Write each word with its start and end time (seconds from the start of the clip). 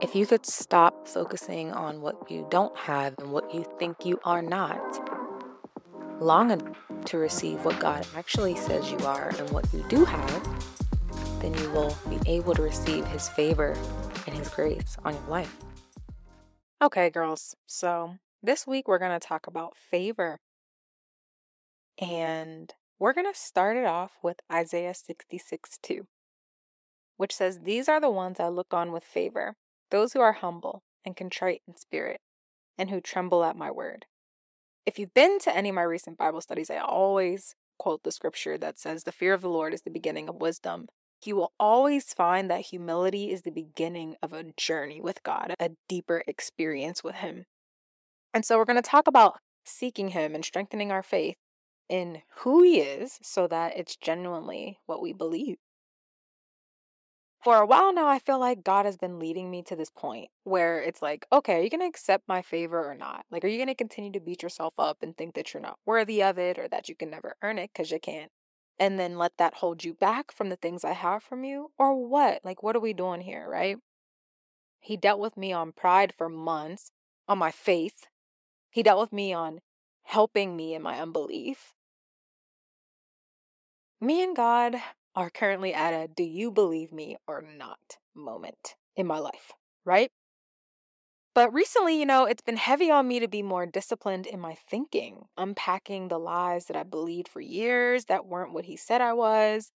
If 0.00 0.14
you 0.14 0.24
could 0.24 0.46
stop 0.46 1.06
focusing 1.06 1.72
on 1.72 2.00
what 2.00 2.30
you 2.30 2.46
don't 2.50 2.74
have 2.74 3.14
and 3.18 3.30
what 3.30 3.54
you 3.54 3.66
think 3.78 4.06
you 4.06 4.18
are 4.24 4.40
not, 4.40 4.80
long 6.22 6.50
enough 6.50 6.78
to 7.04 7.18
receive 7.18 7.62
what 7.66 7.78
God 7.78 8.06
actually 8.16 8.56
says 8.56 8.90
you 8.90 8.96
are 9.00 9.28
and 9.28 9.50
what 9.50 9.70
you 9.74 9.84
do 9.90 10.06
have, 10.06 11.42
then 11.42 11.52
you 11.52 11.70
will 11.72 11.94
be 12.08 12.18
able 12.24 12.54
to 12.54 12.62
receive 12.62 13.06
His 13.08 13.28
favor 13.28 13.76
and 14.26 14.34
His 14.34 14.48
grace 14.48 14.96
on 15.04 15.12
your 15.12 15.26
life. 15.28 15.54
Okay, 16.80 17.10
girls. 17.10 17.54
So 17.66 18.16
this 18.42 18.66
week 18.66 18.88
we're 18.88 18.98
going 18.98 19.20
to 19.20 19.26
talk 19.26 19.46
about 19.46 19.76
favor. 19.76 20.40
And 22.00 22.72
we're 22.98 23.12
going 23.12 23.30
to 23.30 23.38
start 23.38 23.76
it 23.76 23.84
off 23.84 24.12
with 24.22 24.40
Isaiah 24.50 24.94
66 24.94 25.78
2, 25.82 26.06
which 27.18 27.34
says, 27.34 27.60
These 27.64 27.86
are 27.86 28.00
the 28.00 28.08
ones 28.08 28.40
I 28.40 28.48
look 28.48 28.72
on 28.72 28.92
with 28.92 29.04
favor 29.04 29.56
those 29.90 30.12
who 30.12 30.20
are 30.20 30.32
humble 30.32 30.82
and 31.04 31.16
contrite 31.16 31.62
in 31.66 31.76
spirit, 31.76 32.20
and 32.78 32.90
who 32.90 33.00
tremble 33.00 33.44
at 33.44 33.56
my 33.56 33.70
word. 33.70 34.06
If 34.86 34.98
you've 34.98 35.14
been 35.14 35.38
to 35.40 35.54
any 35.54 35.68
of 35.68 35.74
my 35.74 35.82
recent 35.82 36.18
Bible 36.18 36.40
studies, 36.40 36.70
I 36.70 36.78
always 36.78 37.54
quote 37.78 38.02
the 38.02 38.12
scripture 38.12 38.58
that 38.58 38.78
says, 38.78 39.04
The 39.04 39.12
fear 39.12 39.34
of 39.34 39.42
the 39.42 39.48
Lord 39.48 39.74
is 39.74 39.82
the 39.82 39.90
beginning 39.90 40.28
of 40.28 40.36
wisdom. 40.36 40.86
You 41.24 41.36
will 41.36 41.52
always 41.60 42.14
find 42.14 42.50
that 42.50 42.66
humility 42.66 43.30
is 43.30 43.42
the 43.42 43.50
beginning 43.50 44.16
of 44.22 44.32
a 44.32 44.44
journey 44.56 45.00
with 45.00 45.22
God, 45.22 45.54
a 45.60 45.70
deeper 45.88 46.22
experience 46.26 47.04
with 47.04 47.16
Him. 47.16 47.44
And 48.32 48.44
so 48.44 48.56
we're 48.56 48.64
going 48.64 48.82
to 48.82 48.82
talk 48.82 49.06
about 49.06 49.38
seeking 49.64 50.08
Him 50.08 50.34
and 50.34 50.44
strengthening 50.44 50.90
our 50.90 51.02
faith 51.02 51.36
in 51.88 52.22
who 52.38 52.62
He 52.62 52.80
is 52.80 53.18
so 53.22 53.46
that 53.48 53.76
it's 53.76 53.96
genuinely 53.96 54.78
what 54.86 55.02
we 55.02 55.12
believe 55.12 55.56
for 57.42 57.56
a 57.56 57.66
while 57.66 57.92
now, 57.92 58.06
I 58.06 58.18
feel 58.18 58.38
like 58.38 58.62
God 58.62 58.84
has 58.84 58.98
been 58.98 59.18
leading 59.18 59.50
me 59.50 59.62
to 59.62 59.76
this 59.76 59.90
point 59.90 60.28
where 60.44 60.82
it's 60.82 61.00
like, 61.00 61.26
okay, 61.32 61.58
are 61.58 61.62
you 61.62 61.70
going 61.70 61.80
to 61.80 61.86
accept 61.86 62.28
my 62.28 62.42
favor 62.42 62.84
or 62.84 62.94
not? 62.94 63.24
Like, 63.30 63.44
are 63.44 63.48
you 63.48 63.56
going 63.56 63.68
to 63.68 63.74
continue 63.74 64.12
to 64.12 64.20
beat 64.20 64.42
yourself 64.42 64.74
up 64.78 64.98
and 65.02 65.16
think 65.16 65.34
that 65.34 65.54
you're 65.54 65.62
not 65.62 65.78
worthy 65.86 66.22
of 66.22 66.38
it 66.38 66.58
or 66.58 66.68
that 66.68 66.88
you 66.88 66.94
can 66.94 67.10
never 67.10 67.36
earn 67.42 67.58
it 67.58 67.70
because 67.72 67.90
you 67.90 67.98
can't? 67.98 68.30
And 68.78 68.98
then 68.98 69.16
let 69.16 69.32
that 69.38 69.54
hold 69.54 69.84
you 69.84 69.94
back 69.94 70.32
from 70.32 70.50
the 70.50 70.56
things 70.56 70.84
I 70.84 70.92
have 70.92 71.22
from 71.22 71.44
you? 71.44 71.70
Or 71.78 71.94
what? 71.94 72.40
Like, 72.44 72.62
what 72.62 72.76
are 72.76 72.80
we 72.80 72.92
doing 72.92 73.22
here, 73.22 73.48
right? 73.48 73.78
He 74.78 74.96
dealt 74.96 75.20
with 75.20 75.36
me 75.36 75.52
on 75.52 75.72
pride 75.72 76.12
for 76.16 76.28
months, 76.28 76.90
on 77.26 77.38
my 77.38 77.50
faith. 77.50 78.06
He 78.70 78.82
dealt 78.82 79.00
with 79.00 79.12
me 79.12 79.32
on 79.32 79.60
helping 80.02 80.56
me 80.56 80.74
in 80.74 80.82
my 80.82 81.00
unbelief. 81.00 81.72
Me 84.00 84.22
and 84.22 84.34
God 84.34 84.76
are 85.20 85.28
currently 85.28 85.74
at 85.74 85.92
a 85.92 86.08
do 86.08 86.22
you 86.22 86.50
believe 86.50 86.92
me 86.92 87.14
or 87.26 87.44
not 87.58 87.98
moment 88.14 88.76
in 88.96 89.06
my 89.06 89.18
life, 89.18 89.52
right? 89.84 90.10
But 91.34 91.52
recently, 91.52 91.98
you 91.98 92.06
know, 92.06 92.24
it's 92.24 92.40
been 92.40 92.56
heavy 92.56 92.90
on 92.90 93.06
me 93.06 93.20
to 93.20 93.28
be 93.28 93.42
more 93.42 93.66
disciplined 93.66 94.26
in 94.26 94.40
my 94.40 94.54
thinking, 94.54 95.26
unpacking 95.36 96.08
the 96.08 96.18
lies 96.18 96.64
that 96.66 96.76
I 96.76 96.84
believed 96.84 97.28
for 97.28 97.42
years 97.42 98.06
that 98.06 98.24
weren't 98.24 98.54
what 98.54 98.64
he 98.64 98.76
said 98.76 99.02
I 99.02 99.12
was. 99.12 99.70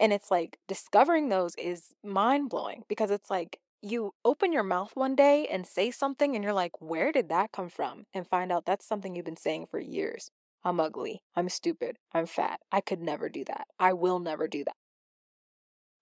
And 0.00 0.12
it's 0.12 0.32
like 0.32 0.58
discovering 0.66 1.28
those 1.28 1.54
is 1.54 1.94
mind 2.04 2.50
blowing 2.50 2.82
because 2.88 3.12
it's 3.12 3.30
like 3.30 3.60
you 3.80 4.14
open 4.24 4.52
your 4.52 4.64
mouth 4.64 4.90
one 4.94 5.14
day 5.14 5.46
and 5.46 5.64
say 5.64 5.92
something 5.92 6.34
and 6.34 6.42
you're 6.42 6.52
like, 6.52 6.72
where 6.80 7.12
did 7.12 7.28
that 7.28 7.52
come 7.52 7.68
from? 7.68 8.06
And 8.12 8.26
find 8.26 8.50
out 8.50 8.66
that's 8.66 8.86
something 8.86 9.14
you've 9.14 9.24
been 9.24 9.36
saying 9.36 9.66
for 9.70 9.78
years. 9.78 10.32
I'm 10.64 10.80
ugly. 10.80 11.22
I'm 11.36 11.48
stupid. 11.48 11.98
I'm 12.12 12.26
fat. 12.26 12.58
I 12.72 12.80
could 12.80 13.00
never 13.00 13.28
do 13.28 13.44
that. 13.44 13.68
I 13.78 13.92
will 13.92 14.18
never 14.18 14.48
do 14.48 14.64
that. 14.64 14.74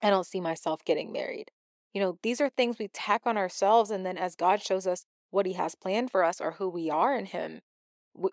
I 0.03 0.11
don't 0.11 0.27
see 0.27 0.41
myself 0.41 0.85
getting 0.85 1.13
married. 1.13 1.51
You 1.93 2.01
know, 2.01 2.19
these 2.23 2.41
are 2.41 2.51
things 2.51 2.79
we 2.79 2.89
tack 2.89 3.23
on 3.25 3.37
ourselves. 3.37 3.91
And 3.91 4.05
then 4.05 4.19
as 4.19 4.37
God 4.37 4.63
shows 4.63 4.87
us 4.87 5.05
what 5.31 5.47
He 5.47 5.55
has 5.55 5.75
planned 5.75 6.11
for 6.11 6.25
us 6.25 6.41
or 6.41 6.53
who 6.53 6.69
we 6.69 6.91
are 6.91 7.17
in 7.17 7.27
Him, 7.27 7.61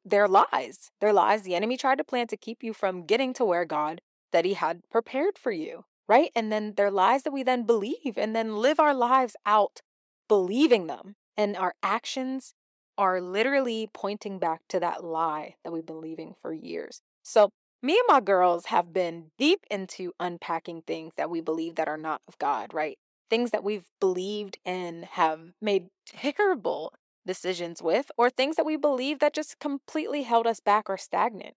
they're 0.06 0.28
lies. 0.28 0.91
They're 1.00 1.14
lies 1.14 1.44
the 1.44 1.56
enemy 1.56 1.78
tried 1.78 1.97
to 1.97 2.03
plant 2.03 2.30
to 2.31 2.38
keep 2.38 2.63
you 2.63 2.74
from 2.74 3.06
getting 3.06 3.34
to 3.35 3.46
where 3.46 3.66
God 3.66 4.01
that 4.31 4.46
He 4.46 4.53
had 4.53 4.81
prepared 4.90 5.38
for 5.38 5.51
you, 5.51 5.85
right? 6.07 6.31
And 6.35 6.51
then 6.51 6.74
they're 6.75 6.91
lies 6.91 7.24
that 7.24 7.34
we 7.34 7.44
then 7.44 7.63
believe 7.63 8.18
and 8.18 8.35
then 8.35 8.57
live 8.57 8.80
our 8.80 8.94
lives 8.94 9.35
out 9.45 9.81
believing 10.28 10.88
them. 10.88 11.16
And 11.38 11.56
our 11.56 11.74
actions 11.81 12.53
are 12.97 13.19
literally 13.19 13.90
pointing 13.94 14.40
back 14.40 14.62
to 14.69 14.80
that 14.80 15.03
lie 15.03 15.56
that 15.63 15.72
we've 15.72 15.85
been 15.85 15.95
believing 15.95 16.35
for 16.41 16.53
years. 16.53 17.01
So 17.24 17.50
me 17.83 17.99
and 17.99 18.07
my 18.07 18.21
girls 18.21 18.67
have 18.67 18.94
been 18.94 19.25
deep 19.38 19.59
into 19.69 20.13
unpacking 20.19 20.81
things 20.83 21.13
that 21.17 21.29
we 21.29 21.41
believe 21.41 21.75
that 21.75 21.89
are 21.89 21.97
not 21.97 22.21
of 22.27 22.39
God, 22.39 22.73
right? 22.73 22.97
Things 23.29 23.51
that 23.51 23.63
we've 23.63 23.85
believed 23.99 24.57
and 24.66 25.03
have 25.03 25.51
made 25.61 25.88
terrible 26.05 26.94
decisions 27.27 27.81
with, 27.81 28.09
or 28.17 28.29
things 28.29 28.55
that 28.55 28.66
we 28.66 28.77
believe 28.77 29.19
that 29.19 29.33
just 29.33 29.59
completely 29.59 30.23
held 30.23 30.47
us 30.47 30.59
back 30.59 30.89
or 30.89 30.97
stagnant 30.97 31.55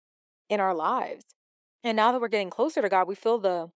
in 0.49 0.61
our 0.61 0.75
lives. 0.75 1.25
And 1.85 1.97
now 1.97 2.11
that 2.13 2.21
we're 2.21 2.29
getting 2.29 2.51
closer 2.51 2.83
to 2.83 2.89
God, 2.89 3.07
we 3.07 3.15
feel 3.15 3.39
the 3.39 3.71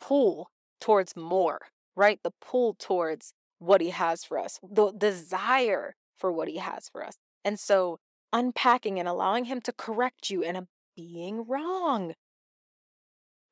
pull 0.00 0.50
towards 0.80 1.16
more, 1.16 1.60
right? 1.96 2.18
The 2.22 2.32
pull 2.40 2.74
towards 2.74 3.32
what 3.58 3.80
He 3.80 3.90
has 3.90 4.24
for 4.24 4.38
us, 4.38 4.58
the 4.62 4.90
desire 4.90 5.94
for 6.18 6.32
what 6.32 6.48
He 6.48 6.58
has 6.58 6.88
for 6.88 7.04
us. 7.04 7.14
And 7.44 7.58
so 7.58 7.98
unpacking 8.32 8.98
and 8.98 9.08
allowing 9.08 9.44
Him 9.44 9.60
to 9.62 9.72
correct 9.72 10.30
you 10.30 10.42
and 10.42 10.66
being 10.96 11.44
wrong. 11.46 12.14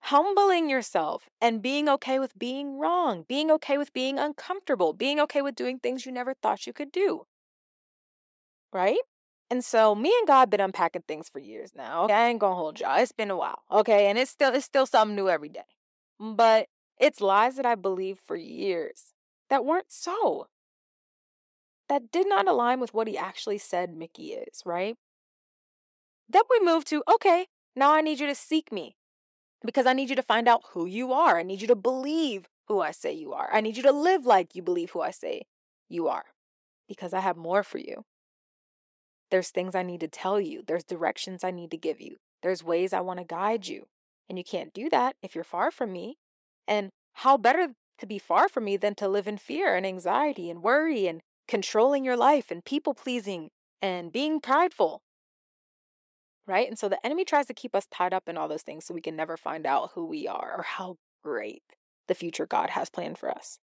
Humbling 0.03 0.71
yourself 0.71 1.29
and 1.41 1.61
being 1.61 1.89
okay 1.89 2.19
with 2.19 2.39
being 2.39 2.79
wrong, 2.79 3.25
being 3.29 3.51
okay 3.51 3.77
with 3.77 3.93
being 3.93 4.19
uncomfortable, 4.19 4.93
being 4.93 5.21
okay 5.21 5.43
with 5.43 5.55
doing 5.55 5.79
things 5.79 6.07
you 6.07 6.13
never 6.13 6.35
thought 6.35 6.67
you 6.67 6.73
could 6.73 6.93
do. 6.93 7.27
Right? 8.73 8.99
And 9.51 9.65
so 9.65 9.95
me 9.95 10.13
and 10.19 10.27
God 10.27 10.51
been 10.51 10.61
unpacking 10.61 11.03
things 11.09 11.29
for 11.29 11.39
years 11.39 11.73
now. 11.75 12.05
Okay? 12.05 12.15
I 12.15 12.29
ain't 12.29 12.39
gonna 12.39 12.55
hold 12.55 12.81
y'all. 12.81 12.99
Uh, 12.99 13.01
it's 13.01 13.13
been 13.13 13.31
a 13.31 13.37
while. 13.37 13.63
Okay. 13.71 14.07
And 14.09 14.19
it's 14.19 14.31
still 14.31 14.55
it's 14.55 14.67
still 14.67 14.87
something 14.87 15.17
new 15.17 15.29
every 15.29 15.49
day. 15.49 15.63
Mm, 16.21 16.37
but 16.37 16.67
it's 16.99 17.21
lies 17.21 17.57
that 17.57 17.67
I 17.67 17.75
believed 17.75 18.21
for 18.21 18.37
years 18.37 19.13
that 19.51 19.65
weren't 19.65 19.91
so. 19.91 20.47
That 21.89 22.11
did 22.13 22.29
not 22.29 22.47
align 22.47 22.81
with 22.81 22.93
what 22.93 23.09
he 23.09 23.17
actually 23.17 23.57
said 23.59 23.97
Mickey 23.97 24.33
is, 24.33 24.63
right? 24.67 24.97
Then 26.29 26.43
we 26.51 26.61
move 26.61 26.85
to, 26.87 27.03
okay, 27.13 27.47
now 27.75 27.93
I 27.93 28.01
need 28.01 28.21
you 28.21 28.27
to 28.27 28.35
seek 28.35 28.71
me 28.71 28.97
because 29.65 29.87
I 29.87 29.93
need 29.93 30.11
you 30.11 30.17
to 30.17 30.23
find 30.23 30.49
out 30.49 30.63
who 30.73 30.87
you 30.87 31.13
are. 31.13 31.39
I 31.39 31.43
need 31.43 31.61
you 31.61 31.69
to 31.69 31.77
believe 31.77 32.49
who 32.67 32.81
I 32.81 32.91
say 32.91 33.13
you 33.13 33.33
are. 33.33 33.49
I 33.53 33.61
need 33.61 33.77
you 33.77 33.83
to 33.85 33.93
live 33.93 34.27
like 34.27 34.55
you 34.55 34.63
believe 34.63 34.91
who 34.91 35.01
I 35.01 35.11
say 35.11 35.43
you 35.89 36.09
are 36.09 36.27
because 36.87 37.15
I 37.15 37.21
have 37.21 37.37
more 37.37 37.63
for 37.63 37.79
you. 37.79 38.05
There's 39.31 39.51
things 39.51 39.75
I 39.75 39.83
need 39.83 40.01
to 40.01 40.09
tell 40.09 40.41
you, 40.41 40.63
there's 40.67 40.85
directions 40.85 41.45
I 41.45 41.51
need 41.51 41.71
to 41.71 41.77
give 41.77 42.01
you, 42.01 42.17
there's 42.43 42.65
ways 42.65 42.93
I 42.93 43.01
want 43.01 43.19
to 43.19 43.25
guide 43.25 43.67
you. 43.67 43.87
And 44.29 44.37
you 44.37 44.45
can't 44.45 44.75
do 44.75 44.91
that 44.91 45.17
if 45.23 45.35
you're 45.35 45.45
far 45.45 45.71
from 45.71 45.93
me. 45.93 46.19
And 46.67 46.91
how 47.15 47.39
better 47.39 47.69
to 47.99 48.07
be 48.07 48.19
far 48.19 48.49
from 48.49 48.65
me 48.65 48.77
than 48.77 48.95
to 48.97 49.09
live 49.09 49.27
in 49.27 49.39
fear 49.39 49.75
and 49.75 49.87
anxiety 49.87 50.51
and 50.51 50.63
worry 50.63 51.07
and 51.07 51.21
controlling 51.47 52.05
your 52.05 52.17
life 52.17 52.51
and 52.51 52.65
people 52.65 52.95
pleasing 52.95 53.49
and 53.81 54.13
being 54.13 54.41
prideful 54.41 55.01
right? 56.49 56.67
And 56.67 56.79
so 56.79 56.89
the 56.89 57.05
enemy 57.05 57.25
tries 57.25 57.47
to 57.47 57.55
keep 57.55 57.75
us 57.75 57.87
tied 57.91 58.15
up 58.15 58.29
in 58.29 58.37
all 58.37 58.49
those 58.49 58.63
things 58.63 58.85
so 58.85 58.95
we 58.95 59.01
can 59.01 59.15
never 59.15 59.37
find 59.37 59.67
out 59.67 59.91
who 59.95 60.07
we 60.07 60.27
are 60.27 60.55
or 60.59 60.63
how 60.63 60.97
great 61.23 61.63
the 62.09 62.15
future 62.15 62.47
God 62.47 62.71
has 62.71 62.91
planned 62.91 63.19
for 63.19 63.31
us. 63.31 63.59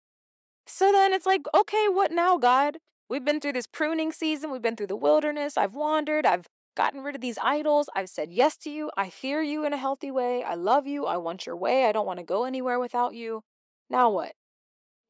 So 0.66 0.90
then 0.90 1.12
it's 1.12 1.26
like, 1.26 1.42
okay, 1.54 1.86
what 1.88 2.10
now, 2.10 2.38
God? 2.38 2.78
We've 3.08 3.24
been 3.24 3.40
through 3.40 3.52
this 3.54 3.66
pruning 3.66 4.12
season. 4.12 4.50
We've 4.50 4.62
been 4.62 4.76
through 4.76 4.86
the 4.86 4.96
wilderness. 4.96 5.56
I've 5.56 5.74
wandered. 5.74 6.24
I've 6.24 6.46
gotten 6.76 7.02
rid 7.02 7.16
of 7.16 7.20
these 7.20 7.38
idols. 7.42 7.90
I've 7.94 8.08
said 8.08 8.32
yes 8.32 8.56
to 8.58 8.70
you. 8.70 8.90
I 8.96 9.10
fear 9.10 9.42
you 9.42 9.64
in 9.66 9.72
a 9.72 9.76
healthy 9.76 10.10
way. 10.10 10.42
I 10.42 10.54
love 10.54 10.86
you. 10.86 11.06
I 11.06 11.16
want 11.16 11.44
your 11.44 11.56
way. 11.56 11.86
I 11.86 11.92
don't 11.92 12.06
want 12.06 12.20
to 12.20 12.24
go 12.24 12.44
anywhere 12.44 12.78
without 12.78 13.14
you. 13.14 13.42
Now 13.90 14.10
what? 14.10 14.32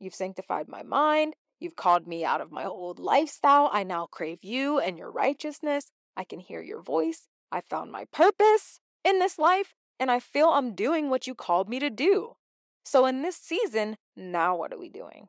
You've 0.01 0.15
sanctified 0.15 0.67
my 0.67 0.83
mind. 0.83 1.35
You've 1.61 1.77
called 1.77 2.07
me 2.07 2.25
out 2.25 2.41
of 2.41 2.51
my 2.51 2.65
old 2.65 2.99
lifestyle. 2.99 3.69
I 3.71 3.85
now 3.85 4.07
crave 4.11 4.43
you 4.43 4.79
and 4.79 4.97
your 4.97 5.11
righteousness. 5.11 5.91
I 6.17 6.25
can 6.25 6.41
hear 6.41 6.63
your 6.63 6.81
voice. 6.81 7.29
I 7.53 7.61
found 7.61 7.91
my 7.91 8.05
purpose 8.13 8.81
in 9.05 9.19
this 9.19 9.39
life, 9.39 9.75
and 9.99 10.11
I 10.11 10.21
feel 10.21 10.49
I'm 10.49 10.75
doing 10.75 11.11
what 11.11 11.27
you 11.27 11.35
called 11.35 11.69
me 11.69 11.79
to 11.81 11.91
do. 11.91 12.37
So, 12.85 13.07
in 13.07 13.23
this 13.23 13.37
season, 13.37 13.97
now 14.17 14.57
what 14.57 14.73
are 14.73 14.79
we 14.79 14.89
doing? 14.89 15.29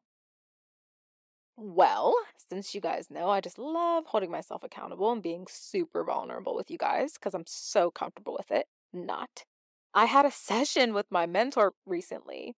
Well, 1.57 2.15
since 2.49 2.73
you 2.73 2.81
guys 2.81 3.09
know, 3.09 3.29
I 3.29 3.41
just 3.41 3.59
love 3.59 4.05
holding 4.07 4.31
myself 4.31 4.63
accountable 4.63 5.11
and 5.11 5.21
being 5.21 5.45
super 5.49 6.03
vulnerable 6.03 6.55
with 6.55 6.71
you 6.71 6.77
guys 6.77 7.13
because 7.13 7.33
I'm 7.33 7.45
so 7.45 7.91
comfortable 7.91 8.33
with 8.37 8.51
it. 8.51 8.67
Not. 8.93 9.45
I 9.93 10.05
had 10.05 10.25
a 10.25 10.31
session 10.31 10.93
with 10.93 11.05
my 11.11 11.25
mentor 11.25 11.73
recently, 11.85 12.55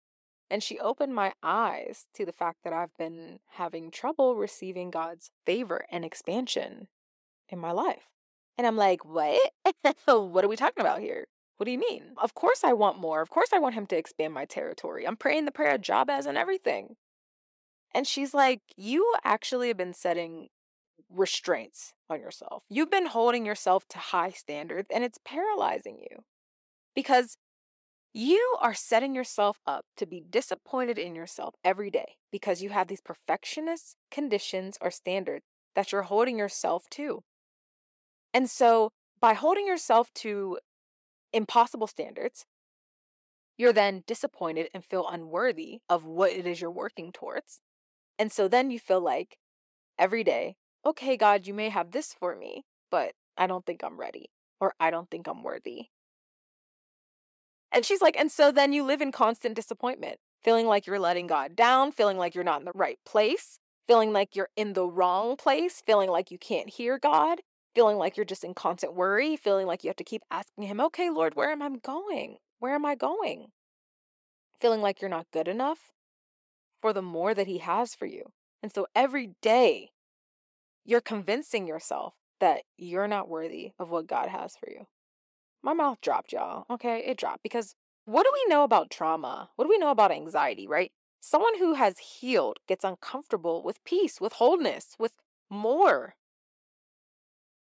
and 0.50 0.62
she 0.62 0.80
opened 0.80 1.16
my 1.16 1.34
eyes 1.42 2.08
to 2.14 2.26
the 2.26 2.34
fact 2.34 2.60
that 2.64 2.74
I've 2.74 2.96
been 2.98 3.40
having 3.52 3.90
trouble 3.90 4.36
receiving 4.36 4.92
God's 4.92 5.32
favor 5.46 5.86
and 5.90 6.04
expansion 6.04 6.90
in 7.48 7.58
my 7.58 7.72
life. 7.72 8.10
And 8.58 8.68
I'm 8.68 8.78
like, 8.78 9.06
what? 9.06 9.40
what 10.06 10.44
are 10.44 10.48
we 10.48 10.56
talking 10.56 10.82
about 10.82 11.00
here? 11.00 11.26
What 11.58 11.66
do 11.66 11.72
you 11.72 11.80
mean? 11.80 12.14
Of 12.18 12.34
course 12.34 12.64
I 12.64 12.74
want 12.74 13.00
more. 13.00 13.22
Of 13.22 13.30
course 13.30 13.50
I 13.54 13.60
want 13.60 13.76
him 13.76 13.86
to 13.88 13.98
expand 13.98 14.34
my 14.34 14.46
territory. 14.46 15.08
I'm 15.08 15.16
praying 15.16 15.46
the 15.46 15.52
prayer 15.52 15.76
of 15.76 15.82
Jabez 15.82 16.26
and 16.26 16.38
everything. 16.38 16.96
And 17.94 18.08
she's 18.08 18.34
like, 18.34 18.62
You 18.76 19.16
actually 19.24 19.68
have 19.68 19.78
been 19.78 19.94
setting 19.94 20.48
restraints 21.10 21.94
on 22.10 22.20
yourself. 22.20 22.64
You've 22.70 22.92
been 22.92 23.08
holding 23.08 23.46
yourself 23.46 23.88
to 23.90 23.98
high 23.98 24.32
standards 24.32 24.88
and 24.94 25.04
it's 25.04 25.20
paralyzing 25.24 26.00
you 26.00 26.24
because 26.96 27.38
you 28.14 28.58
are 28.60 28.74
setting 28.74 29.16
yourself 29.16 29.60
up 29.66 29.86
to 29.98 30.06
be 30.06 30.24
disappointed 30.30 30.98
in 30.98 31.16
yourself 31.16 31.56
every 31.64 31.90
day 31.90 32.16
because 32.32 32.62
you 32.62 32.70
have 32.70 32.88
these 32.88 33.02
perfectionist 33.02 33.96
conditions 34.10 34.78
or 34.82 34.92
standards 34.92 35.46
that 35.76 35.92
you're 35.92 36.04
holding 36.04 36.38
yourself 36.38 36.90
to. 36.92 37.24
And 38.34 38.50
so, 38.50 38.92
by 39.20 39.34
holding 39.34 39.68
yourself 39.68 40.12
to 40.16 40.58
impossible 41.34 41.88
standards, 41.88 42.46
you're 43.58 43.74
then 43.74 44.04
disappointed 44.08 44.70
and 44.74 44.84
feel 44.84 45.08
unworthy 45.08 45.80
of 45.90 46.06
what 46.06 46.32
it 46.32 46.48
is 46.48 46.62
you're 46.62 46.72
working 46.72 47.12
towards. 47.12 47.62
And 48.18 48.32
so 48.32 48.48
then 48.48 48.72
you 48.72 48.80
feel 48.80 49.02
like 49.02 49.38
every 50.00 50.24
day, 50.24 50.56
okay, 50.86 51.16
God, 51.16 51.46
you 51.46 51.54
may 51.54 51.70
have 51.70 51.92
this 51.92 52.14
for 52.14 52.36
me, 52.36 52.64
but 52.90 53.14
I 53.38 53.48
don't 53.48 53.66
think 53.66 53.84
I'm 53.84 54.00
ready 54.00 54.32
or 54.60 54.74
I 54.80 54.90
don't 54.92 55.10
think 55.10 55.28
I'm 55.28 55.44
worthy. 55.44 55.88
And 57.72 57.86
she's 57.86 58.02
like, 58.02 58.18
and 58.18 58.32
so 58.32 58.52
then 58.52 58.74
you 58.74 58.84
live 58.84 59.02
in 59.02 59.12
constant 59.12 59.56
disappointment, 59.56 60.20
feeling 60.44 60.68
like 60.68 60.86
you're 60.88 61.00
letting 61.00 61.28
God 61.28 61.56
down, 61.56 61.92
feeling 61.92 62.18
like 62.18 62.36
you're 62.36 62.44
not 62.44 62.60
in 62.60 62.66
the 62.66 62.72
right 62.74 63.00
place, 63.06 63.60
feeling 63.88 64.12
like 64.12 64.36
you're 64.36 64.50
in 64.56 64.74
the 64.74 64.86
wrong 64.86 65.38
place, 65.38 65.82
feeling 65.86 66.10
like 66.10 66.32
you 66.32 66.38
can't 66.38 66.70
hear 66.70 67.00
God, 67.00 67.40
feeling 67.74 67.98
like 67.98 68.18
you're 68.18 68.26
just 68.26 68.44
in 68.44 68.54
constant 68.54 68.96
worry, 68.96 69.36
feeling 69.36 69.68
like 69.68 69.84
you 69.84 69.90
have 69.90 69.96
to 69.98 70.04
keep 70.04 70.24
asking 70.30 70.66
Him, 70.66 70.80
okay, 70.82 71.10
Lord, 71.10 71.36
where 71.36 71.52
am 71.52 71.62
I 71.62 71.70
going? 71.70 72.38
Where 72.60 72.76
am 72.76 72.86
I 72.86 72.96
going? 72.96 73.48
Feeling 74.60 74.82
like 74.82 75.02
you're 75.02 75.10
not 75.10 75.32
good 75.32 75.48
enough 75.48 75.92
for 76.82 76.94
the 76.94 77.02
more 77.02 77.34
that 77.34 77.48
He 77.48 77.60
has 77.60 77.96
for 77.96 78.06
you. 78.06 78.32
And 78.62 78.72
so 78.74 78.88
every 78.96 79.32
day, 79.42 79.90
you're 80.86 81.02
convincing 81.02 81.68
yourself 81.68 82.16
that 82.40 82.64
you're 82.78 83.08
not 83.08 83.30
worthy 83.30 83.72
of 83.80 83.90
what 83.90 84.08
God 84.08 84.30
has 84.30 84.56
for 84.56 84.70
you. 84.70 84.88
My 85.64 85.74
mouth 85.74 86.02
dropped, 86.02 86.32
y'all. 86.34 86.66
Okay, 86.70 87.04
it 87.06 87.18
dropped 87.18 87.44
because 87.44 87.76
what 88.06 88.24
do 88.24 88.32
we 88.34 88.50
know 88.50 88.64
about 88.64 88.90
trauma? 88.90 89.50
What 89.56 89.66
do 89.66 89.70
we 89.70 89.78
know 89.78 89.92
about 89.92 90.12
anxiety, 90.12 90.68
right? 90.68 90.92
Someone 91.20 91.60
who 91.60 91.76
has 91.76 92.00
healed 92.00 92.58
gets 92.68 92.84
uncomfortable 92.84 93.62
with 93.64 93.84
peace, 93.84 94.20
with 94.20 94.34
wholeness, 94.34 94.96
with 94.98 95.14
more. 95.52 96.16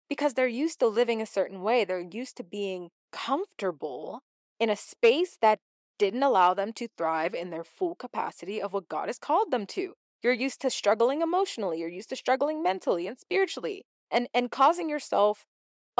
Because 0.10 0.34
they're 0.34 0.48
used 0.48 0.80
to 0.80 0.88
living 0.88 1.22
a 1.22 1.25
certain 1.25 1.62
way. 1.62 1.84
They're 1.84 2.00
used 2.00 2.38
to 2.38 2.44
being 2.44 2.90
comfortable 3.12 4.22
in 4.60 4.69
a 4.69 4.75
space 4.75 5.38
that 5.42 5.60
didn't 5.98 6.24
allow 6.24 6.54
them 6.54 6.74
to 6.74 6.88
thrive 6.98 7.34
in 7.34 7.50
their 7.50 7.63
full 7.63 7.96
capacity 7.96 8.62
of 8.62 8.74
what 8.74 8.90
God 8.90 9.07
has 9.07 9.18
called 9.18 9.52
them 9.52 9.66
to. 9.68 9.94
You're 10.22 10.34
used 10.34 10.62
to 10.62 10.69
struggling 10.69 11.22
emotionally, 11.22 11.80
you're 11.80 11.90
used 11.90 12.10
to 12.10 12.16
struggling 12.16 12.63
mentally 12.63 13.07
and 13.07 13.19
spiritually, 13.19 13.86
and 14.12 14.28
and 14.34 14.52
causing 14.52 14.90
yourself 14.90 15.46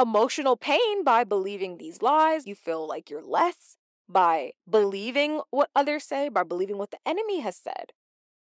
emotional 0.00 0.56
pain 0.56 1.04
by 1.04 1.24
believing 1.24 1.78
these 1.78 2.02
lies. 2.02 2.46
You 2.46 2.54
feel 2.54 2.86
like 2.86 3.08
you're 3.08 3.22
less 3.22 3.76
by 4.08 4.52
believing 4.68 5.40
what 5.50 5.70
others 5.74 6.04
say, 6.04 6.28
by 6.28 6.42
believing 6.42 6.78
what 6.78 6.90
the 6.90 6.98
enemy 7.06 7.40
has 7.40 7.56
said, 7.56 7.92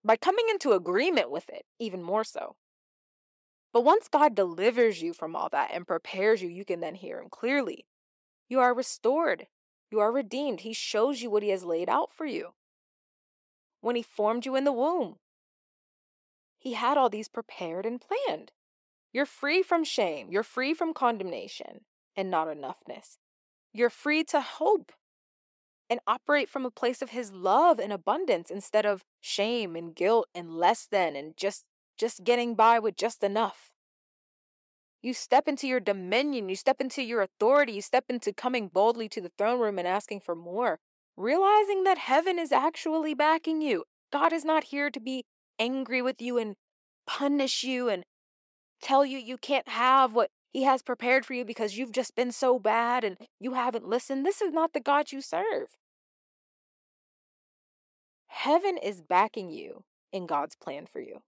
by 0.03 0.15
coming 0.15 0.45
into 0.49 0.73
agreement 0.73 1.31
with 1.31 1.49
it, 1.49 1.63
even 1.79 2.01
more 2.01 2.23
so. 2.23 2.55
But 3.73 3.83
once 3.83 4.07
God 4.07 4.35
delivers 4.35 5.01
you 5.01 5.13
from 5.13 5.35
all 5.35 5.49
that 5.49 5.71
and 5.73 5.87
prepares 5.87 6.43
you, 6.43 6.47
you 6.47 6.63
can 6.63 6.79
then 6.79 6.95
hear 6.95 7.19
Him 7.19 7.27
clearly. 7.29 7.85
You 8.47 8.59
are 8.59 8.73
restored. 8.73 9.47
You 9.89 9.99
are 9.99 10.11
redeemed. 10.11 10.61
He 10.61 10.73
shows 10.73 11.21
you 11.21 11.31
what 11.31 11.43
He 11.43 11.49
has 11.49 11.65
laid 11.65 11.89
out 11.89 12.13
for 12.13 12.25
you. 12.25 12.53
When 13.81 13.95
He 13.95 14.03
formed 14.03 14.45
you 14.45 14.55
in 14.55 14.63
the 14.63 14.71
womb, 14.71 15.17
He 16.59 16.73
had 16.73 16.97
all 16.97 17.09
these 17.09 17.27
prepared 17.27 17.85
and 17.85 17.99
planned. 17.99 18.51
You're 19.11 19.25
free 19.25 19.63
from 19.63 19.83
shame. 19.83 20.27
You're 20.31 20.43
free 20.43 20.73
from 20.73 20.93
condemnation 20.93 21.81
and 22.15 22.29
not 22.29 22.47
enoughness. 22.47 23.17
You're 23.73 23.89
free 23.89 24.23
to 24.25 24.41
hope 24.41 24.91
and 25.89 25.99
operate 26.07 26.49
from 26.49 26.65
a 26.65 26.71
place 26.71 27.01
of 27.01 27.09
his 27.09 27.31
love 27.31 27.79
and 27.79 27.91
abundance 27.91 28.49
instead 28.49 28.85
of 28.85 29.03
shame 29.19 29.75
and 29.75 29.95
guilt 29.95 30.27
and 30.33 30.57
less 30.57 30.87
than 30.89 31.15
and 31.15 31.35
just 31.37 31.65
just 31.97 32.23
getting 32.23 32.55
by 32.55 32.79
with 32.79 32.95
just 32.95 33.23
enough. 33.23 33.73
You 35.01 35.13
step 35.13 35.47
into 35.47 35.67
your 35.67 35.81
dominion, 35.81 36.47
you 36.47 36.55
step 36.55 36.79
into 36.79 37.03
your 37.03 37.21
authority, 37.21 37.73
you 37.73 37.81
step 37.81 38.05
into 38.07 38.31
coming 38.31 38.69
boldly 38.69 39.09
to 39.09 39.21
the 39.21 39.31
throne 39.37 39.59
room 39.59 39.77
and 39.77 39.87
asking 39.87 40.21
for 40.21 40.33
more, 40.33 40.79
realizing 41.17 41.83
that 41.83 41.97
heaven 41.97 42.39
is 42.39 42.53
actually 42.53 43.13
backing 43.13 43.61
you. 43.61 43.83
God 44.11 44.31
is 44.31 44.45
not 44.45 44.65
here 44.65 44.89
to 44.89 44.99
be 44.99 45.25
angry 45.59 46.01
with 46.01 46.21
you 46.21 46.37
and 46.37 46.55
punish 47.05 47.63
you 47.63 47.89
and 47.89 48.03
tell 48.81 49.05
you 49.05 49.17
you 49.17 49.37
can't 49.37 49.67
have 49.67 50.13
what 50.13 50.29
he 50.53 50.63
has 50.63 50.81
prepared 50.81 51.25
for 51.25 51.33
you 51.33 51.43
because 51.43 51.77
you've 51.77 51.91
just 51.91 52.15
been 52.15 52.31
so 52.31 52.59
bad 52.59 53.03
and 53.03 53.17
you 53.39 53.53
haven't 53.53 53.87
listened. 53.87 54.25
This 54.25 54.41
is 54.41 54.53
not 54.53 54.73
the 54.73 54.79
God 54.79 55.11
you 55.11 55.19
serve. 55.19 55.75
Heaven 58.27 58.77
is 58.77 59.01
backing 59.01 59.49
you 59.49 59.83
in 60.11 60.27
God's 60.27 60.55
plan 60.55 60.85
for 60.85 61.01
you. 61.01 61.21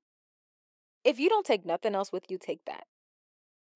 If 1.05 1.19
you 1.19 1.29
don't 1.29 1.45
take 1.45 1.67
nothing 1.67 1.93
else 1.93 2.11
with 2.11 2.31
you, 2.31 2.39
take 2.39 2.65
that. 2.65 2.85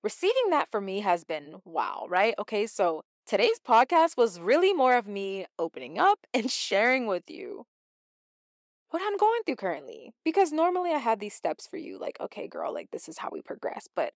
Receiving 0.04 0.50
that 0.50 0.72
for 0.72 0.81
me 0.81 1.02
has 1.02 1.24
been 1.24 1.58
wow, 1.64 2.08
right? 2.10 2.34
Okay, 2.40 2.66
so 2.66 3.04
today's 3.28 3.60
podcast 3.60 4.18
was 4.18 4.40
really 4.40 4.74
more 4.74 4.96
of 4.98 5.08
me 5.08 5.46
opening 5.60 6.00
up 6.00 6.18
and 6.34 6.50
sharing 6.50 7.06
with 7.06 7.30
you 7.30 7.68
what 8.90 9.04
I'm 9.06 9.16
going 9.18 9.42
through 9.46 9.58
currently. 9.58 10.12
Because 10.26 10.52
normally 10.52 10.92
I 10.92 10.98
have 10.98 11.20
these 11.20 11.36
steps 11.36 11.68
for 11.68 11.78
you, 11.78 12.00
like, 12.00 12.18
okay, 12.20 12.48
girl, 12.48 12.74
like 12.74 12.90
this 12.92 13.08
is 13.08 13.20
how 13.20 13.30
we 13.32 13.44
progress. 13.44 13.88
But 13.96 14.14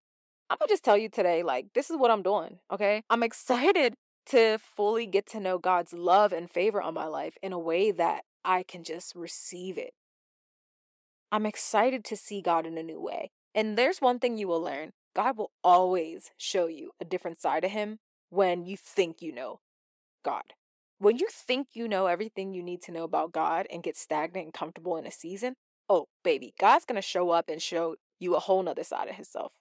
I'm 0.50 0.57
gonna 0.59 0.69
just 0.69 0.83
tell 0.83 0.98
you 0.98 1.07
today, 1.07 1.44
like, 1.44 1.68
this 1.75 1.92
is 1.92 1.98
what 1.98 2.09
I'm 2.09 2.24
doing, 2.24 2.57
okay? 2.71 3.04
I'm 3.12 3.21
excited 3.31 3.94
to 4.27 4.57
fully 4.57 5.06
get 5.06 5.27
to 5.27 5.39
know 5.39 5.59
God's 5.59 5.94
love 5.94 6.33
and 6.33 6.50
favor 6.50 6.81
on 6.81 6.95
my 6.95 7.06
life 7.06 7.38
in 7.44 7.54
a 7.54 7.59
way 7.59 7.92
that 7.92 8.24
I 8.44 8.63
can 8.63 8.83
just 8.83 9.13
receive 9.13 9.77
it. 9.77 9.94
I'm 11.33 11.45
excited 11.45 12.06
to 12.06 12.15
see 12.15 12.41
God 12.41 12.65
in 12.65 12.77
a 12.77 12.83
new 12.83 13.01
way. 13.01 13.31
And 13.53 13.77
there's 13.77 14.00
one 14.00 14.19
thing 14.19 14.38
you 14.38 14.47
will 14.47 14.62
learn 14.62 14.91
God 15.13 15.38
will 15.38 15.51
always 15.63 16.31
show 16.38 16.68
you 16.68 16.91
a 17.01 17.06
different 17.06 17.41
side 17.41 17.65
of 17.65 17.71
Him 17.71 18.00
when 18.30 18.65
you 18.65 18.77
think 18.77 19.21
you 19.21 19.33
know 19.33 19.59
God 20.24 20.44
when 21.03 21.18
you 21.18 21.27
think 21.30 21.68
you 21.74 21.88
know 21.88 22.07
everything 22.07 22.53
you 22.53 22.63
need 22.63 22.81
to 22.83 22.91
know 22.91 23.03
about 23.03 23.33
God 23.33 23.68
and 23.69 23.83
get 23.83 23.97
stagnant 23.97 24.45
and 24.45 24.53
comfortable 24.53 24.95
in 24.95 25.06
a 25.06 25.12
season, 25.12 25.56
oh, 25.89 26.07
baby, 26.24 26.53
God's 26.57 26.85
going 26.85 26.95
to 26.95 27.01
show 27.01 27.31
up 27.31 27.50
and 27.50 27.62
show 27.62 27.97
you 28.19 28.35
a 28.35 28.39
whole 28.39 28.63
nother 28.63 28.85
side 28.85 29.09
of 29.09 29.16
himself. 29.16 29.52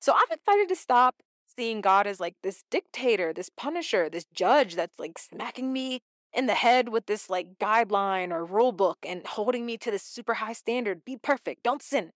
So 0.00 0.12
I'm 0.12 0.32
excited 0.32 0.68
to 0.68 0.74
stop 0.74 1.16
seeing 1.56 1.80
God 1.80 2.08
as 2.08 2.18
like 2.18 2.34
this 2.42 2.64
dictator, 2.72 3.32
this 3.32 3.50
punisher, 3.56 4.10
this 4.10 4.26
judge 4.34 4.74
that's 4.74 4.98
like 4.98 5.16
smacking 5.16 5.72
me 5.72 6.00
in 6.32 6.46
the 6.46 6.54
head 6.54 6.88
with 6.88 7.06
this 7.06 7.28
like 7.28 7.58
guideline 7.58 8.30
or 8.30 8.44
rule 8.44 8.72
book 8.72 8.98
and 9.06 9.26
holding 9.26 9.66
me 9.66 9.76
to 9.78 9.90
this 9.90 10.02
super 10.02 10.34
high 10.34 10.52
standard. 10.52 11.04
Be 11.04 11.16
perfect, 11.16 11.62
don't 11.62 11.82
sin. 11.82 12.12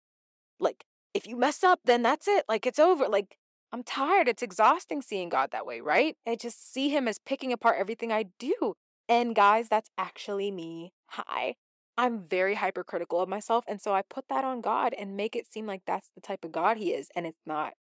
Like, 0.61 0.85
if 1.12 1.26
you 1.26 1.37
mess 1.37 1.62
up, 1.62 1.80
then 1.85 2.02
that's 2.02 2.26
it. 2.28 2.44
Like, 2.49 2.66
it's 2.66 2.78
over. 2.78 3.09
Like, 3.09 3.38
I'm 3.73 3.83
tired. 3.83 4.28
It's 4.28 4.42
exhausting 4.42 5.02
seeing 5.02 5.28
God 5.28 5.50
that 5.50 5.66
way, 5.66 5.80
right? 5.80 6.16
I 6.26 6.37
just 6.37 6.73
see 6.73 6.90
him 6.90 7.09
as 7.09 7.18
picking 7.18 7.52
apart 7.52 7.76
everything 7.78 8.12
I 8.12 8.26
do. 8.38 8.75
And 9.09 9.35
guys, 9.35 9.68
that's 9.68 9.90
actually 9.99 10.50
me. 10.50 10.92
Hi. 11.09 11.56
I'm 11.97 12.26
very 12.28 12.54
hypercritical 12.54 13.21
of 13.21 13.28
myself. 13.28 13.64
And 13.68 13.80
so 13.80 13.94
I 13.94 14.02
put 14.02 14.28
that 14.28 14.44
on 14.44 14.61
God 14.61 14.94
and 14.99 15.16
make 15.16 15.37
it 15.37 15.52
seem 15.52 15.66
like 15.66 15.83
that's 15.87 16.11
the 16.14 16.21
type 16.21 16.44
of 16.44 16.52
God 16.52 16.76
he 16.76 16.92
is. 16.92 17.09
And 17.14 17.26
it's 17.26 17.42
not. 17.47 17.75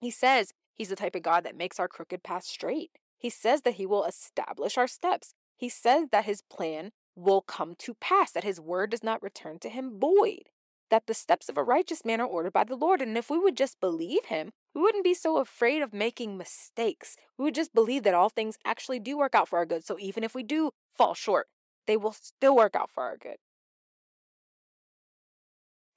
He 0.00 0.10
says 0.10 0.52
he's 0.74 0.88
the 0.88 0.96
type 0.96 1.14
of 1.14 1.22
God 1.22 1.44
that 1.44 1.56
makes 1.56 1.80
our 1.80 1.88
crooked 1.88 2.22
path 2.22 2.44
straight. 2.44 2.90
He 3.18 3.30
says 3.30 3.62
that 3.62 3.74
he 3.74 3.86
will 3.86 4.04
establish 4.04 4.76
our 4.76 4.88
steps. 4.88 5.34
He 5.62 5.68
says 5.68 6.08
that 6.10 6.24
his 6.24 6.42
plan 6.42 6.90
will 7.14 7.40
come 7.40 7.76
to 7.76 7.94
pass, 7.94 8.32
that 8.32 8.42
his 8.42 8.60
word 8.60 8.90
does 8.90 9.04
not 9.04 9.22
return 9.22 9.60
to 9.60 9.68
him 9.68 10.00
void 10.00 10.48
that 10.90 11.06
the 11.06 11.14
steps 11.14 11.48
of 11.48 11.56
a 11.56 11.62
righteous 11.62 12.04
man 12.04 12.20
are 12.20 12.26
ordered 12.26 12.52
by 12.52 12.64
the 12.64 12.74
Lord. 12.74 13.00
And 13.00 13.16
if 13.16 13.30
we 13.30 13.38
would 13.38 13.56
just 13.56 13.80
believe 13.80 14.24
him, 14.24 14.50
we 14.74 14.82
wouldn't 14.82 15.04
be 15.04 15.14
so 15.14 15.38
afraid 15.38 15.82
of 15.82 15.94
making 15.94 16.36
mistakes. 16.36 17.16
We 17.38 17.44
would 17.44 17.54
just 17.54 17.72
believe 17.72 18.02
that 18.02 18.12
all 18.12 18.28
things 18.28 18.58
actually 18.64 18.98
do 18.98 19.16
work 19.16 19.36
out 19.36 19.48
for 19.48 19.58
our 19.60 19.64
good. 19.64 19.84
So 19.84 19.96
even 20.00 20.24
if 20.24 20.34
we 20.34 20.42
do 20.42 20.72
fall 20.94 21.14
short, 21.14 21.46
they 21.86 21.96
will 21.96 22.12
still 22.12 22.56
work 22.56 22.74
out 22.74 22.90
for 22.90 23.04
our 23.04 23.16
good. 23.16 23.36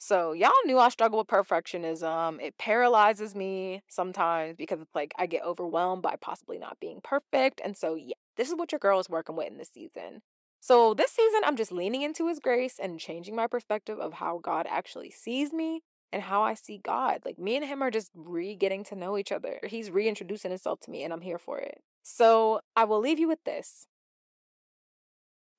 So 0.05 0.33
y'all 0.33 0.51
knew 0.65 0.77
I 0.77 0.89
struggle 0.89 1.17
with 1.17 1.27
perfectionism. 1.29 2.39
It 2.39 2.59
paralyzes 2.59 3.33
me 3.33 3.81
sometimes 3.87 4.55
because 4.55 4.79
it's 4.79 4.93
like 4.93 5.15
I 5.17 5.25
get 5.25 5.43
overwhelmed 5.43 6.03
by 6.03 6.15
possibly 6.21 6.59
not 6.59 6.79
being 6.79 6.99
perfect. 7.03 7.59
And 7.65 7.75
so 7.75 7.95
yeah, 7.95 8.13
this 8.37 8.47
is 8.47 8.53
what 8.53 8.71
your 8.71 8.77
girl 8.77 8.99
is 8.99 9.09
working 9.09 9.35
with 9.35 9.47
in 9.47 9.57
this 9.57 9.71
season. 9.73 10.21
So 10.61 10.93
this 10.93 11.09
season, 11.09 11.41
I'm 11.43 11.55
just 11.55 11.71
leaning 11.71 12.03
into 12.03 12.27
his 12.27 12.37
grace 12.37 12.75
and 12.79 12.99
changing 12.99 13.35
my 13.35 13.47
perspective 13.47 13.97
of 13.97 14.13
how 14.13 14.39
God 14.43 14.67
actually 14.69 15.09
sees 15.09 15.51
me 15.51 15.81
and 16.13 16.21
how 16.21 16.43
I 16.43 16.53
see 16.53 16.77
God. 16.77 17.21
Like 17.25 17.39
me 17.39 17.55
and 17.55 17.65
him 17.65 17.81
are 17.81 17.89
just 17.89 18.11
re 18.13 18.55
getting 18.55 18.83
to 18.83 18.95
know 18.95 19.17
each 19.17 19.31
other. 19.31 19.59
He's 19.63 19.89
reintroducing 19.89 20.51
himself 20.51 20.81
to 20.81 20.91
me, 20.91 21.03
and 21.03 21.13
I'm 21.13 21.21
here 21.21 21.39
for 21.39 21.57
it. 21.57 21.81
So 22.03 22.61
I 22.75 22.83
will 22.83 22.99
leave 22.99 23.17
you 23.17 23.27
with 23.27 23.43
this. 23.43 23.87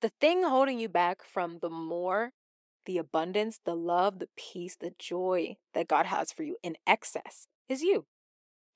The 0.03 0.13
thing 0.21 0.45
holding 0.45 0.79
you 0.79 0.89
back 0.89 1.25
from 1.25 1.59
the 1.61 1.71
more 1.71 2.31
the 2.87 2.99
abundance, 2.99 3.61
the 3.65 3.77
love, 3.77 4.19
the 4.19 4.29
peace, 4.37 4.77
the 4.77 4.95
joy 4.99 5.57
that 5.75 5.89
God 5.89 6.07
has 6.07 6.33
for 6.33 6.43
you 6.43 6.57
in 6.63 6.77
excess 6.87 7.49
is 7.69 7.83
you. 7.83 8.07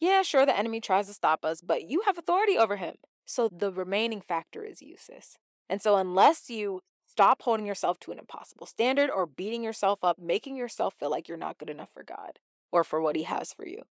Yeah, 0.01 0.23
sure, 0.23 0.47
the 0.47 0.59
enemy 0.59 0.81
tries 0.81 1.07
to 1.09 1.15
stop 1.15 1.45
us, 1.45 1.61
but 1.61 1.89
you 1.89 2.03
have 2.07 2.19
authority 2.19 2.57
over 2.57 2.77
him. 2.77 2.97
So 3.27 3.49
the 3.49 3.73
remaining 3.73 4.21
factor 4.21 4.65
is 4.65 4.83
you, 4.83 4.97
sis. 4.99 5.37
And 5.69 5.81
so, 5.81 5.97
unless 5.97 6.51
you 6.51 6.81
stop 7.07 7.43
holding 7.43 7.67
yourself 7.67 8.01
to 8.01 8.13
an 8.13 8.19
impossible 8.19 8.67
standard 8.67 9.11
or 9.11 9.27
beating 9.27 9.63
yourself 9.63 10.03
up, 10.03 10.19
making 10.19 10.57
yourself 10.57 10.95
feel 10.99 11.11
like 11.11 11.29
you're 11.29 11.37
not 11.37 11.59
good 11.59 11.71
enough 11.71 11.91
for 11.93 12.03
God 12.03 12.41
or 12.73 12.83
for 12.83 13.01
what 13.01 13.15
He 13.15 13.23
has 13.25 13.53
for 13.53 13.67
you, 13.67 13.83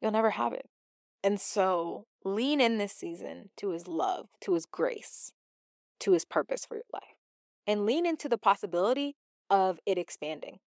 you'll 0.00 0.12
never 0.12 0.30
have 0.30 0.52
it. 0.52 0.70
And 1.22 1.40
so, 1.40 2.06
lean 2.24 2.60
in 2.60 2.78
this 2.78 2.92
season 2.92 3.50
to 3.56 3.70
His 3.70 3.88
love, 3.88 4.28
to 4.42 4.54
His 4.54 4.64
grace, 4.64 5.32
to 6.00 6.12
His 6.12 6.24
purpose 6.24 6.64
for 6.64 6.76
your 6.76 6.84
life, 6.92 7.16
and 7.66 7.84
lean 7.84 8.06
into 8.06 8.28
the 8.28 8.38
possibility 8.38 9.16
of 9.50 9.78
it 9.86 9.98
expanding. 9.98 10.58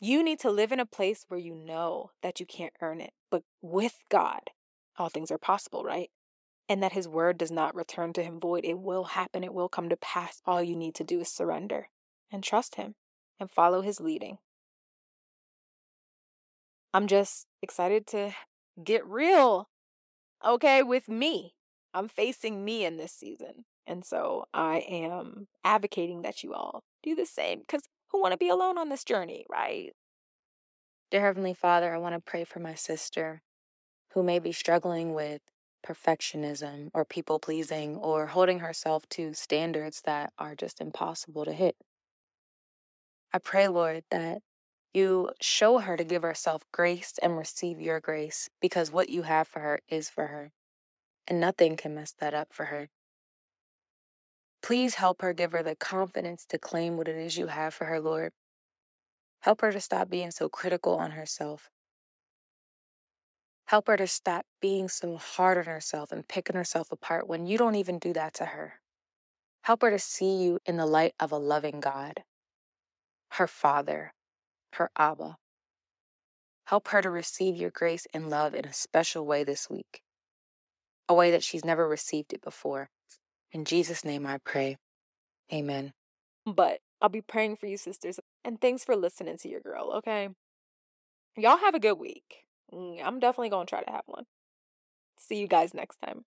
You 0.00 0.22
need 0.22 0.40
to 0.40 0.50
live 0.50 0.72
in 0.72 0.80
a 0.80 0.86
place 0.86 1.24
where 1.28 1.38
you 1.38 1.54
know 1.54 2.10
that 2.22 2.40
you 2.40 2.46
can't 2.46 2.74
earn 2.80 3.00
it, 3.00 3.12
but 3.30 3.44
with 3.60 4.02
God, 4.10 4.40
all 4.98 5.08
things 5.08 5.30
are 5.30 5.38
possible, 5.38 5.84
right? 5.84 6.10
And 6.68 6.82
that 6.82 6.92
his 6.92 7.06
word 7.06 7.38
does 7.38 7.52
not 7.52 7.74
return 7.74 8.12
to 8.14 8.22
him 8.22 8.40
void. 8.40 8.64
It 8.64 8.78
will 8.78 9.04
happen, 9.04 9.44
it 9.44 9.54
will 9.54 9.68
come 9.68 9.88
to 9.88 9.96
pass. 9.96 10.40
All 10.44 10.62
you 10.62 10.74
need 10.74 10.94
to 10.96 11.04
do 11.04 11.20
is 11.20 11.28
surrender 11.28 11.88
and 12.32 12.42
trust 12.42 12.74
him 12.74 12.94
and 13.38 13.50
follow 13.50 13.82
his 13.82 14.00
leading. 14.00 14.38
I'm 16.94 17.06
just 17.06 17.46
excited 17.62 18.06
to 18.08 18.32
get 18.82 19.06
real, 19.06 19.68
okay, 20.44 20.82
with 20.82 21.08
me. 21.08 21.54
I'm 21.94 22.08
facing 22.08 22.64
me 22.64 22.84
in 22.84 22.96
this 22.96 23.12
season. 23.12 23.64
And 23.86 24.04
so 24.04 24.46
I 24.54 24.78
am 24.78 25.48
advocating 25.64 26.22
that 26.22 26.42
you 26.42 26.54
all 26.54 26.82
do 27.02 27.14
the 27.14 27.26
same 27.26 27.60
because 27.60 27.82
who 28.10 28.20
want 28.20 28.32
to 28.32 28.38
be 28.38 28.48
alone 28.48 28.78
on 28.78 28.88
this 28.88 29.04
journey, 29.04 29.44
right? 29.50 29.92
Dear 31.10 31.22
Heavenly 31.22 31.54
Father, 31.54 31.94
I 31.94 31.98
want 31.98 32.14
to 32.14 32.20
pray 32.20 32.44
for 32.44 32.60
my 32.60 32.74
sister 32.74 33.42
who 34.14 34.22
may 34.22 34.38
be 34.38 34.52
struggling 34.52 35.14
with 35.14 35.40
perfectionism 35.86 36.88
or 36.94 37.04
people 37.04 37.38
pleasing 37.38 37.96
or 37.96 38.28
holding 38.28 38.60
herself 38.60 39.08
to 39.10 39.34
standards 39.34 40.02
that 40.04 40.32
are 40.38 40.54
just 40.54 40.80
impossible 40.80 41.44
to 41.44 41.52
hit. 41.52 41.76
I 43.32 43.38
pray, 43.38 43.68
Lord, 43.68 44.04
that 44.10 44.38
you 44.92 45.30
show 45.40 45.78
her 45.78 45.96
to 45.96 46.04
give 46.04 46.22
herself 46.22 46.62
grace 46.72 47.14
and 47.22 47.36
receive 47.36 47.80
your 47.80 47.98
grace 47.98 48.48
because 48.60 48.92
what 48.92 49.08
you 49.08 49.22
have 49.22 49.48
for 49.48 49.60
her 49.60 49.80
is 49.88 50.10
for 50.10 50.26
her, 50.26 50.52
and 51.26 51.40
nothing 51.40 51.76
can 51.76 51.94
mess 51.94 52.14
that 52.20 52.34
up 52.34 52.48
for 52.52 52.66
her. 52.66 52.88
Please 54.62 54.94
help 54.94 55.22
her 55.22 55.32
give 55.32 55.52
her 55.52 55.62
the 55.62 55.76
confidence 55.76 56.46
to 56.46 56.58
claim 56.58 56.96
what 56.96 57.08
it 57.08 57.16
is 57.16 57.36
you 57.36 57.48
have 57.48 57.74
for 57.74 57.86
her, 57.86 58.00
Lord. 58.00 58.32
Help 59.40 59.60
her 59.60 59.72
to 59.72 59.80
stop 59.80 60.08
being 60.08 60.30
so 60.30 60.48
critical 60.48 60.96
on 60.96 61.12
herself 61.12 61.68
Help 63.72 63.86
her 63.86 63.96
to 63.96 64.06
stop 64.06 64.44
being 64.60 64.86
so 64.86 65.16
hard 65.16 65.56
on 65.56 65.64
herself 65.64 66.12
and 66.12 66.28
picking 66.28 66.56
herself 66.56 66.92
apart 66.92 67.26
when 67.26 67.46
you 67.46 67.56
don't 67.56 67.74
even 67.74 67.98
do 67.98 68.12
that 68.12 68.34
to 68.34 68.44
her. 68.44 68.80
Help 69.62 69.80
her 69.80 69.90
to 69.90 69.98
see 69.98 70.42
you 70.42 70.58
in 70.66 70.76
the 70.76 70.84
light 70.84 71.14
of 71.18 71.32
a 71.32 71.38
loving 71.38 71.80
God, 71.80 72.22
her 73.30 73.46
Father, 73.46 74.12
her 74.74 74.90
Abba. 74.98 75.36
Help 76.66 76.88
her 76.88 77.00
to 77.00 77.08
receive 77.08 77.56
your 77.56 77.70
grace 77.70 78.06
and 78.12 78.28
love 78.28 78.54
in 78.54 78.66
a 78.66 78.74
special 78.74 79.24
way 79.24 79.42
this 79.42 79.70
week, 79.70 80.02
a 81.08 81.14
way 81.14 81.30
that 81.30 81.42
she's 81.42 81.64
never 81.64 81.88
received 81.88 82.34
it 82.34 82.42
before. 82.42 82.90
In 83.52 83.64
Jesus' 83.64 84.04
name 84.04 84.26
I 84.26 84.38
pray. 84.38 84.78
Amen. 85.52 85.92
But 86.46 86.80
I'll 87.00 87.08
be 87.08 87.20
praying 87.20 87.56
for 87.56 87.66
you, 87.66 87.76
sisters, 87.76 88.18
and 88.44 88.60
thanks 88.60 88.84
for 88.84 88.96
listening 88.96 89.36
to 89.38 89.48
your 89.48 89.60
girl, 89.60 89.92
okay? 89.96 90.28
Y'all 91.36 91.58
have 91.58 91.74
a 91.74 91.80
good 91.80 91.98
week. 91.98 92.44
Mm, 92.72 93.00
I'm 93.04 93.20
definitely 93.20 93.50
going 93.50 93.66
to 93.66 93.70
try 93.70 93.82
to 93.82 93.90
have 93.90 94.04
one. 94.06 94.24
See 95.18 95.36
you 95.36 95.46
guys 95.46 95.74
next 95.74 95.98
time. 95.98 96.24